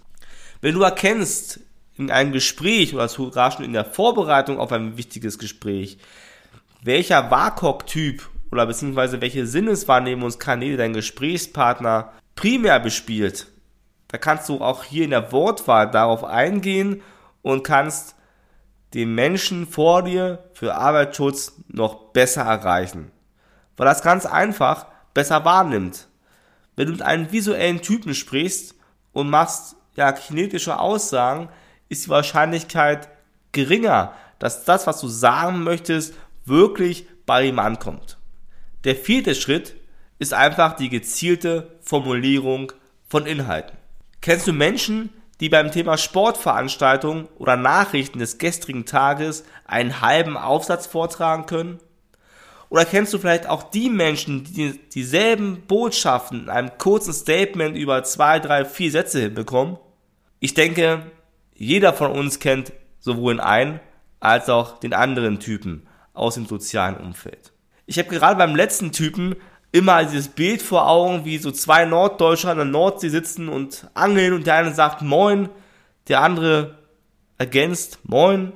Wenn 0.61 0.75
du 0.75 0.83
erkennst, 0.83 1.59
in 1.97 2.11
einem 2.11 2.31
Gespräch 2.31 2.93
oder 2.93 3.07
sogar 3.07 3.51
schon 3.51 3.65
in 3.65 3.73
der 3.73 3.85
Vorbereitung 3.85 4.59
auf 4.59 4.71
ein 4.71 4.97
wichtiges 4.97 5.39
Gespräch, 5.39 5.97
welcher 6.83 7.31
WAKOK-Typ 7.31 8.29
oder 8.51 8.65
beziehungsweise 8.65 9.21
welche 9.21 9.47
Sinneswahrnehmungskanäle 9.47 10.77
dein 10.77 10.93
Gesprächspartner 10.93 12.11
primär 12.35 12.79
bespielt, 12.79 13.47
da 14.15 14.19
kannst 14.19 14.47
du 14.47 14.61
auch 14.61 14.85
hier 14.85 15.03
in 15.03 15.09
der 15.09 15.33
Wortwahl 15.33 15.91
darauf 15.91 16.23
eingehen 16.23 17.01
und 17.41 17.65
kannst 17.65 18.15
den 18.93 19.13
Menschen 19.13 19.67
vor 19.67 20.03
dir 20.03 20.45
für 20.53 20.75
Arbeitsschutz 20.75 21.51
noch 21.67 22.13
besser 22.13 22.43
erreichen. 22.43 23.11
Weil 23.75 23.87
das 23.87 24.01
ganz 24.01 24.25
einfach 24.25 24.85
besser 25.13 25.43
wahrnimmt. 25.43 26.07
Wenn 26.77 26.85
du 26.85 26.93
mit 26.93 27.01
einem 27.01 27.33
visuellen 27.33 27.81
Typen 27.81 28.13
sprichst 28.13 28.75
und 29.11 29.29
machst 29.29 29.75
ja 29.97 30.13
kinetische 30.13 30.79
Aussagen, 30.79 31.49
ist 31.89 32.05
die 32.05 32.09
Wahrscheinlichkeit 32.09 33.09
geringer, 33.51 34.13
dass 34.39 34.63
das, 34.63 34.87
was 34.87 35.01
du 35.01 35.09
sagen 35.09 35.61
möchtest, 35.61 36.13
wirklich 36.45 37.05
bei 37.25 37.47
ihm 37.47 37.59
ankommt. 37.59 38.17
Der 38.85 38.95
vierte 38.95 39.35
Schritt 39.35 39.75
ist 40.19 40.33
einfach 40.33 40.77
die 40.77 40.87
gezielte 40.87 41.75
Formulierung 41.81 42.71
von 43.09 43.25
Inhalten. 43.25 43.75
Kennst 44.25 44.47
du 44.47 44.53
Menschen, 44.53 45.11
die 45.39 45.49
beim 45.49 45.71
Thema 45.71 45.99
Sportveranstaltungen 45.99 47.27
oder 47.37 47.57
Nachrichten 47.57 48.17
des 48.17 48.39
gestrigen 48.39 48.87
Tages 48.87 49.43
einen 49.67 50.01
halben 50.01 50.35
Aufsatz 50.35 50.87
vortragen 50.87 51.45
können? 51.45 51.79
Oder 52.69 52.85
kennst 52.85 53.13
du 53.13 53.19
vielleicht 53.19 53.47
auch 53.47 53.69
die 53.69 53.91
Menschen, 53.91 54.43
die 54.43 54.79
dieselben 54.89 55.61
Botschaften 55.67 56.45
in 56.45 56.49
einem 56.49 56.75
kurzen 56.79 57.13
Statement 57.13 57.77
über 57.77 58.03
zwei, 58.03 58.39
drei, 58.39 58.65
vier 58.65 58.89
Sätze 58.89 59.19
hinbekommen? 59.19 59.77
Ich 60.39 60.55
denke, 60.55 61.03
jeder 61.53 61.93
von 61.93 62.09
uns 62.09 62.39
kennt 62.39 62.73
sowohl 62.99 63.35
den 63.35 63.41
einen 63.41 63.79
als 64.21 64.49
auch 64.49 64.79
den 64.79 64.93
anderen 64.93 65.39
Typen 65.39 65.85
aus 66.15 66.33
dem 66.33 66.47
sozialen 66.47 66.97
Umfeld. 66.97 67.53
Ich 67.85 67.99
habe 67.99 68.09
gerade 68.09 68.39
beim 68.39 68.55
letzten 68.55 68.91
Typen 68.91 69.35
immer 69.75 70.05
dieses 70.05 70.29
Bild 70.29 70.61
vor 70.61 70.87
Augen, 70.87 71.25
wie 71.25 71.37
so 71.37 71.51
zwei 71.51 71.83
Norddeutsche 71.83 72.49
an 72.49 72.55
der 72.55 72.65
Nordsee 72.65 73.09
sitzen 73.09 73.49
und 73.49 73.87
angeln 73.93 74.31
und 74.31 74.47
der 74.47 74.55
eine 74.55 74.73
sagt 74.73 75.01
Moin, 75.01 75.49
der 76.07 76.21
andere 76.21 76.77
ergänzt 77.37 77.99
Moin, 78.03 78.53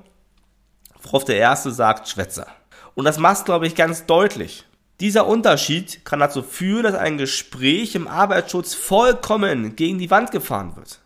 worauf 1.03 1.25
der 1.25 1.35
erste 1.35 1.71
sagt 1.71 2.07
Schwätzer. 2.07 2.47
Und 2.95 3.03
das 3.03 3.19
macht, 3.19 3.43
glaube 3.43 3.67
ich, 3.67 3.75
ganz 3.75 4.05
deutlich. 4.05 4.65
Dieser 5.01 5.27
Unterschied 5.27 6.05
kann 6.05 6.21
dazu 6.21 6.41
führen, 6.41 6.83
dass 6.83 6.95
ein 6.95 7.17
Gespräch 7.17 7.95
im 7.95 8.07
Arbeitsschutz 8.07 8.73
vollkommen 8.73 9.75
gegen 9.75 9.99
die 9.99 10.11
Wand 10.11 10.31
gefahren 10.31 10.77
wird. 10.77 10.99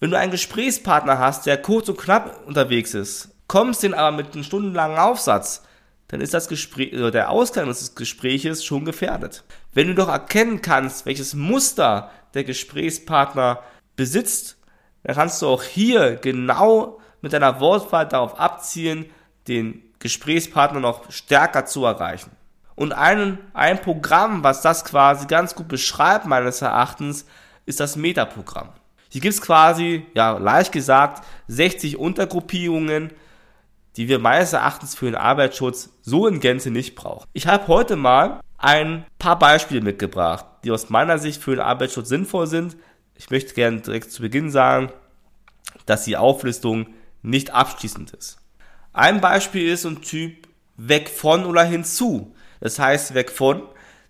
Wenn 0.00 0.10
du 0.10 0.18
einen 0.18 0.32
Gesprächspartner 0.32 1.20
hast, 1.20 1.46
der 1.46 1.62
kurz 1.62 1.88
und 1.88 1.98
knapp 1.98 2.44
unterwegs 2.44 2.92
ist, 2.94 3.28
kommst 3.46 3.84
den 3.84 3.94
aber 3.94 4.16
mit 4.16 4.34
einem 4.34 4.42
stundenlangen 4.42 4.98
Aufsatz, 4.98 5.62
dann 6.10 6.20
ist 6.20 6.34
das 6.34 6.48
Gespräch, 6.48 6.92
oder 6.92 7.12
der 7.12 7.30
Ausgang 7.30 7.68
des 7.68 7.94
Gespräches 7.94 8.64
schon 8.64 8.84
gefährdet. 8.84 9.44
Wenn 9.72 9.88
du 9.88 9.94
doch 9.94 10.08
erkennen 10.08 10.62
kannst, 10.62 11.06
welches 11.06 11.34
Muster 11.34 12.10
der 12.34 12.44
Gesprächspartner 12.44 13.62
besitzt, 13.96 14.56
dann 15.02 15.14
kannst 15.14 15.40
du 15.42 15.48
auch 15.48 15.62
hier 15.62 16.16
genau 16.16 17.00
mit 17.20 17.32
deiner 17.32 17.60
Wortwahl 17.60 18.06
darauf 18.06 18.38
abzielen, 18.38 19.06
den 19.48 19.82
Gesprächspartner 19.98 20.80
noch 20.80 21.10
stärker 21.10 21.66
zu 21.66 21.84
erreichen. 21.84 22.30
Und 22.74 22.92
ein, 22.92 23.38
ein 23.52 23.80
Programm, 23.80 24.42
was 24.42 24.62
das 24.62 24.84
quasi 24.84 25.26
ganz 25.26 25.54
gut 25.54 25.68
beschreibt, 25.68 26.26
meines 26.26 26.62
Erachtens, 26.62 27.26
ist 27.66 27.78
das 27.78 27.96
Metaprogramm. 27.96 28.70
Hier 29.10 29.20
gibt 29.20 29.34
es 29.34 29.42
quasi, 29.42 30.06
ja, 30.14 30.38
leicht 30.38 30.72
gesagt, 30.72 31.24
60 31.48 31.98
Untergruppierungen, 31.98 33.12
die 33.96 34.08
wir 34.08 34.18
meines 34.18 34.52
Erachtens 34.52 34.94
für 34.94 35.06
den 35.06 35.16
Arbeitsschutz 35.16 35.90
so 36.00 36.26
in 36.26 36.40
Gänze 36.40 36.70
nicht 36.70 36.94
brauchen. 36.94 37.26
Ich 37.32 37.46
habe 37.46 37.66
heute 37.68 37.96
mal 37.96 38.40
ein 38.60 39.06
paar 39.18 39.38
Beispiele 39.38 39.80
mitgebracht, 39.80 40.44
die 40.64 40.70
aus 40.70 40.90
meiner 40.90 41.18
Sicht 41.18 41.42
für 41.42 41.52
den 41.52 41.60
Arbeitsschutz 41.60 42.08
sinnvoll 42.08 42.46
sind. 42.46 42.76
Ich 43.14 43.30
möchte 43.30 43.54
gerne 43.54 43.80
direkt 43.80 44.12
zu 44.12 44.22
Beginn 44.22 44.50
sagen, 44.50 44.92
dass 45.86 46.04
die 46.04 46.16
Auflistung 46.16 46.88
nicht 47.22 47.52
abschließend 47.52 48.12
ist. 48.12 48.38
Ein 48.92 49.20
Beispiel 49.20 49.70
ist 49.70 49.86
ein 49.86 50.02
Typ 50.02 50.48
weg 50.76 51.08
von 51.08 51.46
oder 51.46 51.64
hinzu. 51.64 52.34
Das 52.60 52.78
heißt, 52.78 53.14
weg 53.14 53.30
von, 53.30 53.62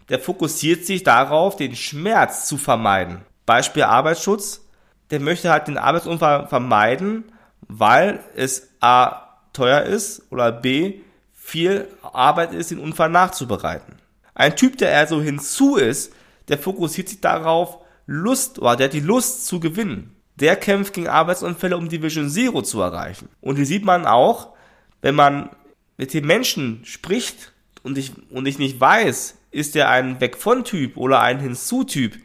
der 0.09 0.19
fokussiert 0.19 0.85
sich 0.85 1.04
darauf, 1.04 1.57
den 1.57 1.76
Schmerz 1.76 2.47
zu 2.47 2.57
vermeiden. 2.57 3.21
Beispiel 3.47 3.85
Arbeitsschutz, 3.85 4.66
der 5.11 5.21
möchte 5.21 5.50
halt 5.50 5.69
den 5.69 5.78
Arbeitsunfall 5.78 6.49
vermeiden, 6.49 7.25
weil 7.69 8.21
es 8.35 8.71
A 8.80 9.28
teuer 9.52 9.83
ist 9.83 10.30
oder 10.30 10.50
B 10.50 11.00
viel 11.35 11.88
Arbeit 12.02 12.52
ist, 12.52 12.71
den 12.71 12.78
Unfall 12.78 13.11
nachzubereiten. 13.11 14.00
Ein 14.35 14.57
Typ, 14.57 14.79
der 14.79 14.91
eher 14.91 15.07
so 15.07 15.21
hinzu 15.21 15.77
ist, 15.77 16.13
der 16.49 16.59
fokussiert 16.59 17.09
sich 17.09 17.21
darauf, 17.21 17.79
Lust 18.07 18.59
oder 18.59 18.77
der 18.77 18.87
hat 18.87 18.93
die 18.93 19.01
Lust 19.01 19.47
zu 19.47 19.61
gewinnen. 19.61 20.17
Der 20.37 20.57
kämpft 20.57 20.95
gegen 20.95 21.09
Arbeitsunfälle, 21.09 21.77
um 21.77 21.89
die 21.89 22.03
Vision 22.03 22.31
Zero 22.31 22.63
zu 22.63 22.81
erreichen. 22.81 23.29
Und 23.41 23.57
hier 23.57 23.67
sieht 23.67 23.85
man 23.85 24.07
auch, 24.07 24.55
wenn 25.03 25.15
man 25.15 25.51
mit 25.97 26.15
den 26.15 26.27
Menschen 26.27 26.81
spricht 26.85 27.53
und 27.83 27.99
ich, 27.99 28.13
und 28.31 28.47
ich 28.47 28.59
nicht 28.59 28.81
weiß, 28.81 29.37
ist 29.51 29.75
der 29.75 29.91
ein 29.91 30.21
Weg 30.21 30.37
von 30.37 30.65
Typ 30.65 30.97
oder 30.97 31.21
ein 31.21 31.41
Hinzu-Typ, 31.41 32.17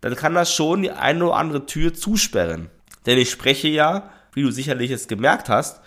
dann 0.00 0.14
kann 0.14 0.34
das 0.34 0.52
schon 0.52 0.82
die 0.82 0.90
eine 0.90 1.24
oder 1.24 1.36
andere 1.36 1.66
Tür 1.66 1.94
zusperren. 1.94 2.70
Denn 3.06 3.18
ich 3.18 3.30
spreche 3.30 3.68
ja, 3.68 4.10
wie 4.34 4.42
du 4.42 4.50
sicherlich 4.50 4.90
es 4.90 5.08
gemerkt 5.08 5.48
hast, 5.48 5.80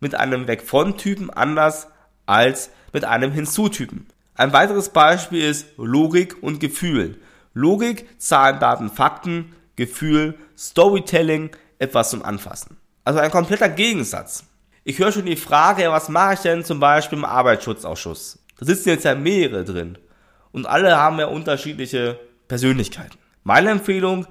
mit 0.00 0.14
einem 0.14 0.46
Weg 0.48 0.62
von 0.62 0.98
Typen 0.98 1.30
anders 1.30 1.88
als 2.26 2.70
mit 2.92 3.04
einem 3.04 3.32
Hinzu-Typen. 3.32 4.06
Ein 4.36 4.52
weiteres 4.52 4.90
Beispiel 4.90 5.42
ist 5.42 5.66
Logik 5.78 6.42
und 6.42 6.60
Gefühl. 6.60 7.20
Logik, 7.54 8.20
Zahlen, 8.20 8.60
Daten, 8.60 8.90
Fakten, 8.90 9.54
Gefühl, 9.76 10.38
Storytelling, 10.58 11.50
etwas 11.78 12.10
zum 12.10 12.22
Anfassen. 12.22 12.76
Also 13.04 13.18
ein 13.18 13.30
kompletter 13.30 13.68
Gegensatz. 13.68 14.44
Ich 14.84 14.98
höre 14.98 15.10
schon 15.10 15.26
die 15.26 15.36
Frage, 15.36 15.90
was 15.90 16.08
mache 16.08 16.34
ich 16.34 16.40
denn 16.40 16.64
zum 16.64 16.80
Beispiel 16.80 17.18
im 17.18 17.24
Arbeitsschutzausschuss? 17.24 18.38
Da 18.58 18.66
sitzen 18.66 18.90
jetzt 18.90 19.04
ja 19.04 19.14
mehrere 19.14 19.64
drin. 19.64 19.98
Und 20.52 20.66
alle 20.66 20.96
haben 20.96 21.18
ja 21.18 21.26
unterschiedliche 21.26 22.18
Persönlichkeiten. 22.46 23.18
Meine 23.42 23.70
Empfehlung, 23.70 24.26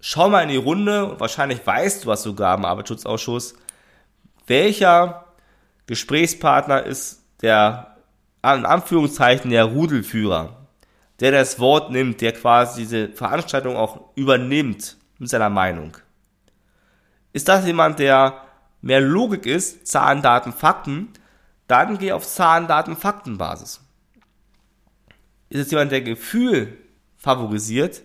schau 0.00 0.28
mal 0.28 0.42
in 0.42 0.48
die 0.48 0.56
Runde 0.56 1.04
und 1.04 1.20
wahrscheinlich 1.20 1.66
weißt 1.66 2.04
du 2.04 2.08
was 2.08 2.22
sogar 2.22 2.56
im 2.56 2.64
Arbeitsschutzausschuss. 2.64 3.54
Welcher 4.46 5.26
Gesprächspartner 5.86 6.84
ist 6.84 7.22
der, 7.42 7.97
in 8.56 8.66
Anführungszeichen, 8.66 9.50
der 9.50 9.64
Rudelführer? 9.64 10.66
Der 11.20 11.32
das 11.32 11.58
Wort 11.58 11.90
nimmt, 11.90 12.20
der 12.20 12.32
quasi 12.32 12.82
diese 12.82 13.08
Veranstaltung 13.08 13.76
auch 13.76 14.10
übernimmt 14.14 14.96
mit 15.18 15.28
seiner 15.28 15.50
Meinung. 15.50 15.96
Ist 17.32 17.48
das 17.48 17.66
jemand, 17.66 17.98
der 17.98 18.42
mehr 18.80 19.00
Logik 19.00 19.46
ist, 19.46 19.86
Zahlen, 19.86 20.22
Daten, 20.22 20.52
Fakten, 20.52 21.08
dann 21.66 21.98
geh 21.98 22.12
auf 22.12 22.26
Zahlen, 22.26 22.66
Daten, 22.66 22.96
Faktenbasis. 22.96 23.80
Ist 25.50 25.60
es 25.60 25.70
jemand, 25.70 25.92
der 25.92 26.02
Gefühl 26.02 26.78
favorisiert, 27.16 28.02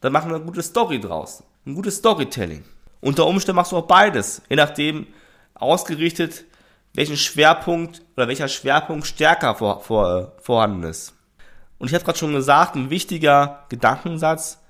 dann 0.00 0.12
machen 0.12 0.30
wir 0.30 0.36
eine 0.36 0.44
gute 0.44 0.62
Story 0.62 1.00
draus. 1.00 1.42
Ein 1.66 1.74
gutes 1.74 1.96
Storytelling. 1.96 2.64
Unter 3.00 3.26
Umständen 3.26 3.56
machst 3.56 3.72
du 3.72 3.76
auch 3.76 3.86
beides, 3.86 4.42
je 4.48 4.56
nachdem 4.56 5.06
ausgerichtet, 5.54 6.44
welchen 6.94 7.16
Schwerpunkt 7.16 8.02
oder 8.16 8.28
welcher 8.28 8.48
Schwerpunkt 8.48 9.06
stärker 9.06 9.54
vor, 9.56 9.80
vor, 9.80 10.32
vorhanden 10.40 10.84
ist. 10.84 11.12
Und 11.78 11.88
ich 11.88 11.94
habe 11.94 12.04
gerade 12.04 12.18
schon 12.18 12.32
gesagt, 12.32 12.76
ein 12.76 12.90
wichtiger 12.90 13.64
Gedankensatz, 13.68 14.60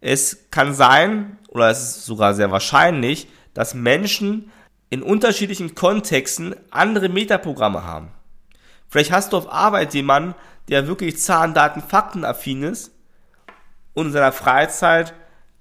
es 0.00 0.50
kann 0.50 0.74
sein, 0.74 1.38
oder 1.48 1.70
es 1.70 1.80
ist 1.80 2.06
sogar 2.06 2.34
sehr 2.34 2.50
wahrscheinlich, 2.50 3.28
dass 3.54 3.74
Menschen 3.74 4.50
in 4.88 5.02
unterschiedlichen 5.02 5.74
Kontexten 5.74 6.56
andere 6.70 7.08
Metaprogramme 7.08 7.84
haben. 7.84 8.10
Vielleicht 8.88 9.12
hast 9.12 9.32
du 9.32 9.36
auf 9.36 9.52
Arbeit 9.52 9.94
jemanden, 9.94 10.34
der 10.68 10.88
wirklich 10.88 11.18
Zahlen, 11.18 11.54
Daten, 11.54 11.80
Fakten 11.80 12.24
affin 12.24 12.64
ist 12.64 12.92
und 13.94 14.06
in 14.06 14.12
seiner 14.12 14.32
Freizeit 14.32 15.14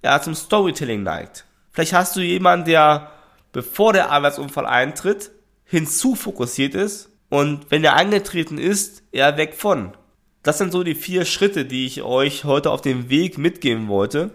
ja, 0.04 0.20
zum 0.22 0.34
Storytelling 0.34 1.04
neigt. 1.04 1.46
Vielleicht 1.72 1.94
hast 1.94 2.16
du 2.16 2.22
jemanden, 2.22 2.66
der 2.66 3.12
bevor 3.52 3.94
der 3.94 4.12
Arbeitsunfall 4.12 4.66
eintritt, 4.66 5.32
hinzufokussiert 5.70 6.74
ist 6.74 7.10
und 7.30 7.70
wenn 7.70 7.84
er 7.84 7.96
eingetreten 7.96 8.58
ist, 8.58 9.04
eher 9.12 9.38
weg 9.38 9.54
von. 9.54 9.94
Das 10.42 10.58
sind 10.58 10.72
so 10.72 10.84
die 10.84 10.96
vier 10.96 11.26
Schritte, 11.26 11.66
die 11.66 11.86
ich 11.86 12.02
euch 12.02 12.44
heute 12.44 12.72
auf 12.72 12.82
dem 12.82 13.10
Weg 13.10 13.38
mitgeben 13.38 13.88
wollte. 13.88 14.32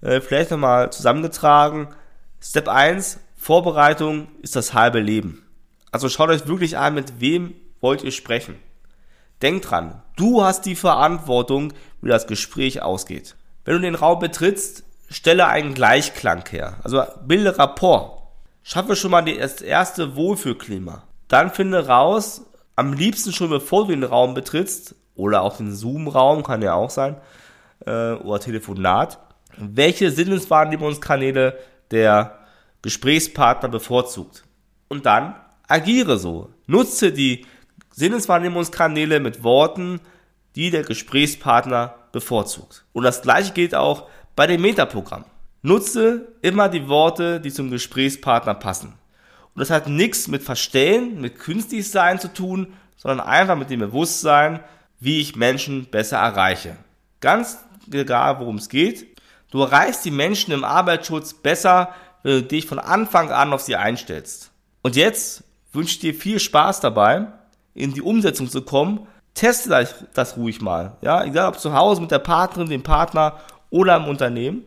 Äh, 0.00 0.20
vielleicht 0.20 0.50
nochmal 0.50 0.92
zusammengetragen. 0.92 1.88
Step 2.40 2.68
1, 2.68 3.18
Vorbereitung 3.36 4.28
ist 4.42 4.54
das 4.54 4.72
halbe 4.72 5.00
Leben. 5.00 5.44
Also 5.90 6.08
schaut 6.08 6.28
euch 6.28 6.46
wirklich 6.46 6.76
an, 6.76 6.94
mit 6.94 7.20
wem 7.20 7.54
wollt 7.80 8.04
ihr 8.04 8.12
sprechen. 8.12 8.54
Denkt 9.42 9.70
dran, 9.70 10.02
du 10.16 10.44
hast 10.44 10.66
die 10.66 10.76
Verantwortung, 10.76 11.72
wie 12.02 12.08
das 12.08 12.26
Gespräch 12.26 12.82
ausgeht. 12.82 13.34
Wenn 13.64 13.74
du 13.74 13.80
den 13.80 13.94
Raum 13.94 14.20
betrittst, 14.20 14.84
stelle 15.10 15.48
einen 15.48 15.74
Gleichklang 15.74 16.44
her. 16.50 16.78
Also 16.84 17.02
bilde 17.26 17.58
Rapport. 17.58 18.17
Schaffe 18.70 18.96
schon 18.96 19.12
mal 19.12 19.24
das 19.24 19.62
erste 19.62 20.14
Wohlfühlklima. 20.14 21.02
Dann 21.28 21.50
finde 21.50 21.86
raus, 21.86 22.44
am 22.76 22.92
liebsten 22.92 23.32
schon 23.32 23.48
bevor 23.48 23.86
du 23.86 23.92
den 23.92 24.04
Raum 24.04 24.34
betrittst, 24.34 24.94
oder 25.14 25.40
auch 25.40 25.56
den 25.56 25.74
Zoom-Raum, 25.74 26.42
kann 26.42 26.60
ja 26.60 26.74
auch 26.74 26.90
sein, 26.90 27.16
äh, 27.86 28.12
oder 28.12 28.40
Telefonat, 28.40 29.20
welche 29.56 30.10
Sinneswahrnehmungskanäle 30.10 31.58
der 31.90 32.40
Gesprächspartner 32.82 33.70
bevorzugt. 33.70 34.44
Und 34.88 35.06
dann 35.06 35.34
agiere 35.66 36.18
so. 36.18 36.50
Nutze 36.66 37.10
die 37.10 37.46
Sinneswahrnehmungskanäle 37.92 39.18
mit 39.18 39.42
Worten, 39.42 39.98
die 40.56 40.70
der 40.70 40.82
Gesprächspartner 40.82 41.94
bevorzugt. 42.12 42.84
Und 42.92 43.04
das 43.04 43.22
gleiche 43.22 43.54
gilt 43.54 43.74
auch 43.74 44.10
bei 44.36 44.46
dem 44.46 44.60
Metaprogramm. 44.60 45.24
Nutze 45.62 46.28
immer 46.42 46.68
die 46.68 46.88
Worte, 46.88 47.40
die 47.40 47.52
zum 47.52 47.70
Gesprächspartner 47.70 48.54
passen. 48.54 48.94
Und 49.54 49.60
das 49.60 49.70
hat 49.70 49.88
nichts 49.88 50.28
mit 50.28 50.42
Verstellen, 50.42 51.20
mit 51.20 51.38
künstlich 51.38 51.90
sein 51.90 52.20
zu 52.20 52.32
tun, 52.32 52.74
sondern 52.96 53.26
einfach 53.26 53.56
mit 53.56 53.70
dem 53.70 53.80
Bewusstsein, 53.80 54.60
wie 55.00 55.20
ich 55.20 55.36
Menschen 55.36 55.86
besser 55.86 56.18
erreiche. 56.18 56.76
Ganz 57.20 57.58
egal, 57.92 58.38
worum 58.38 58.56
es 58.56 58.68
geht. 58.68 59.18
Du 59.50 59.62
erreichst 59.62 60.04
die 60.04 60.10
Menschen 60.10 60.52
im 60.52 60.64
Arbeitsschutz 60.64 61.34
besser, 61.34 61.94
wenn 62.22 62.32
du 62.34 62.42
dich 62.42 62.66
von 62.66 62.78
Anfang 62.78 63.30
an 63.30 63.52
auf 63.52 63.62
sie 63.62 63.76
einstellst. 63.76 64.50
Und 64.82 64.96
jetzt 64.96 65.44
wünsche 65.72 65.92
ich 65.92 65.98
dir 66.00 66.14
viel 66.14 66.38
Spaß 66.38 66.80
dabei, 66.80 67.26
in 67.74 67.94
die 67.94 68.02
Umsetzung 68.02 68.48
zu 68.48 68.62
kommen. 68.62 69.06
Teste 69.34 69.88
das 70.14 70.36
ruhig 70.36 70.60
mal. 70.60 70.96
Ja, 71.00 71.24
egal 71.24 71.48
ob 71.48 71.58
zu 71.58 71.72
Hause 71.72 72.00
mit 72.00 72.10
der 72.10 72.18
Partnerin, 72.18 72.68
dem 72.68 72.82
Partner 72.82 73.38
oder 73.70 73.96
im 73.96 74.06
Unternehmen. 74.06 74.64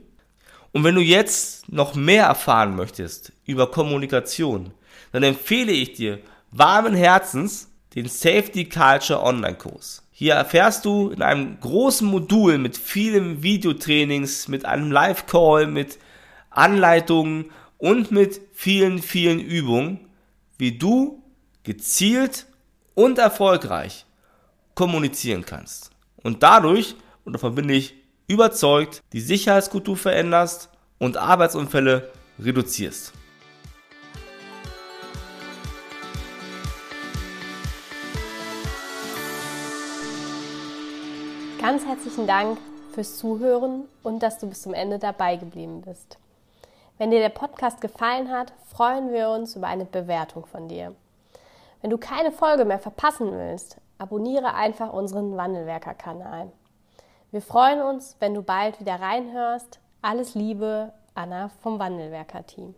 Und 0.72 0.84
wenn 0.84 0.96
du 0.96 1.02
jetzt 1.02 1.72
noch 1.72 1.96
mehr 1.96 2.26
erfahren 2.26 2.76
möchtest 2.76 3.34
über 3.46 3.70
Kommunikation, 3.72 4.72
dann 5.12 5.24
empfehle 5.24 5.72
ich 5.72 5.94
dir 5.94 6.20
warmen 6.52 6.94
Herzens 6.94 7.70
den 7.96 8.08
Safety 8.08 8.66
Culture 8.66 9.22
Online 9.22 9.58
Kurs. 9.58 10.04
Hier 10.12 10.36
erfährst 10.36 10.86
du 10.86 11.10
in 11.10 11.22
einem 11.22 11.60
großen 11.60 12.08
Modul 12.08 12.58
mit 12.58 12.78
vielen 12.78 13.44
Videotrainings, 13.44 14.48
mit 14.48 14.66
einem 14.66 14.92
Live-Call, 14.92 15.68
mit 15.68 15.98
Anleitungen 16.50 17.52
und 17.78 18.12
mit 18.12 18.40
vielen, 18.54 19.02
vielen 19.02 19.40
Übungen, 19.40 20.00
wie 20.58 20.78
du 20.78 21.24
gezielt 21.64 22.46
und 22.94 23.18
erfolgreich 23.18 24.06
kommunizieren 24.76 25.46
kannst. 25.46 25.90
Und 26.22 26.44
dadurch, 26.44 26.96
und 27.26 27.34
davon 27.34 27.56
bin 27.56 27.70
ich 27.70 27.96
überzeugt, 28.32 29.04
die 29.12 29.20
Sicherheitskultur 29.20 29.98
veränderst 29.98 30.70
und 31.00 31.18
Arbeitsunfälle 31.18 32.10
reduzierst. 32.40 33.12
Ganz 41.60 41.86
herzlichen 41.86 42.26
Dank 42.26 42.58
fürs 42.94 43.18
Zuhören 43.18 43.84
und 44.02 44.24
dass 44.24 44.40
du 44.40 44.48
bis 44.48 44.62
zum 44.62 44.74
Ende 44.74 44.98
dabei 44.98 45.36
geblieben 45.36 45.82
bist. 45.82 46.18
Wenn 46.98 47.12
dir 47.12 47.20
der 47.20 47.30
Podcast 47.30 47.82
gefallen 47.82 48.32
hat, 48.32 48.54
freuen 48.74 49.12
wir 49.12 49.30
uns 49.30 49.56
über 49.56 49.68
eine 49.68 49.86
Bewertung 49.86 50.46
von 50.46 50.70
dir. 50.70 50.96
Wenn 51.82 51.90
du 51.90 51.98
keine 51.98 52.32
Folge 52.32 52.64
mehr 52.64 52.80
verpassen 52.80 53.32
willst, 53.32 53.78
abonniere 53.98 54.54
einfach 54.54 54.94
unseren 54.94 55.36
Wandelwerker-Kanal. 55.36 56.52
Wir 57.32 57.42
freuen 57.42 57.82
uns, 57.82 58.18
wenn 58.20 58.34
du 58.34 58.42
bald 58.42 58.82
wieder 58.82 59.00
reinhörst. 59.00 59.80
Alles 60.02 60.36
Liebe, 60.36 60.92
Anna 61.16 61.48
vom 61.62 61.80
Wandelwerker-Team. 61.80 62.76